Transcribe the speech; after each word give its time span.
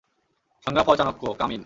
সংগ্রাম 0.67 0.85
for 0.85 0.95
Chanakya, 0.97 1.23
come 1.39 1.49
in. 1.51 1.59